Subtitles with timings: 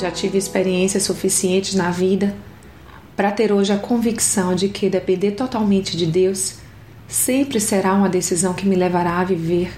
[0.00, 2.34] Já tive experiências suficientes na vida
[3.14, 6.54] para ter hoje a convicção de que depender totalmente de Deus
[7.06, 9.70] sempre será uma decisão que me levará a viver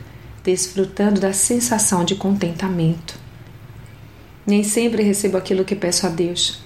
[0.44, 3.18] desfrutando da sensação de contentamento.
[4.46, 6.60] Nem sempre recebo aquilo que peço a Deus,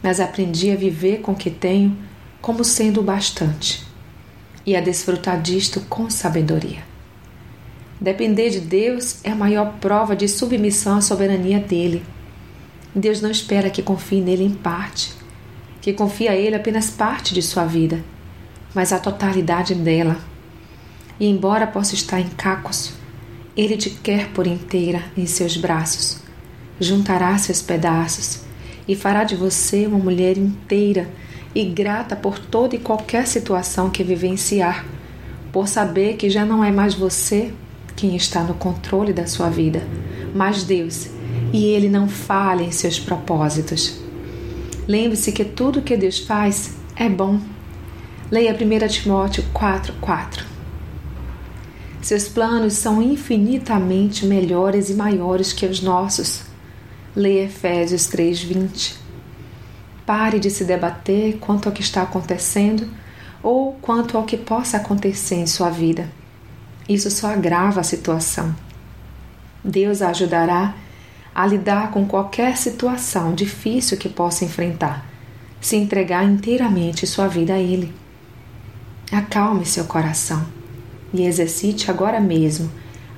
[0.00, 1.98] mas aprendi a viver com o que tenho
[2.40, 3.84] como sendo o bastante
[4.64, 6.84] e a desfrutar disto com sabedoria.
[8.00, 12.04] Depender de Deus é a maior prova de submissão à soberania dele.
[12.94, 15.12] Deus não espera que confie nele em parte,
[15.80, 18.04] que confie a ele apenas parte de sua vida,
[18.74, 20.16] mas a totalidade dela.
[21.18, 22.92] E embora possa estar em cacos,
[23.56, 26.20] ele te quer por inteira em seus braços,
[26.80, 28.40] juntará seus pedaços
[28.88, 31.08] e fará de você uma mulher inteira
[31.54, 34.84] e grata por toda e qualquer situação que vivenciar,
[35.52, 37.52] por saber que já não é mais você
[37.94, 39.86] quem está no controle da sua vida,
[40.34, 41.10] mas Deus,
[41.52, 44.00] e Ele não falha em seus propósitos.
[44.86, 47.40] Lembre-se que tudo que Deus faz é bom.
[48.30, 50.44] Leia 1 Timóteo 4,4.
[52.02, 56.42] Seus planos são infinitamente melhores e maiores que os nossos.
[57.14, 58.94] Leia Efésios 3,20.
[60.06, 62.88] Pare de se debater quanto ao que está acontecendo
[63.42, 66.10] ou quanto ao que possa acontecer em sua vida.
[66.88, 68.54] Isso só agrava a situação.
[69.62, 70.74] Deus a ajudará
[71.34, 75.06] a lidar com qualquer situação difícil que possa enfrentar,
[75.60, 77.94] se entregar inteiramente sua vida a Ele.
[79.12, 80.46] Acalme seu coração
[81.12, 82.70] e exercite agora mesmo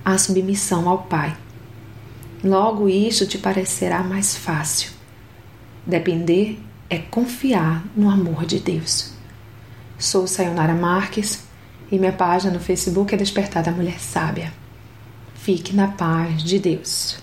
[0.05, 1.37] a submissão ao Pai.
[2.43, 4.91] Logo isto te parecerá mais fácil.
[5.87, 6.59] Depender
[6.91, 9.13] é confiar no amor de Deus.
[9.99, 11.45] Sou Sayonara Marques
[11.91, 14.53] e minha página no Facebook é Despertar da Mulher Sábia.
[15.35, 17.19] Fique na paz de Deus.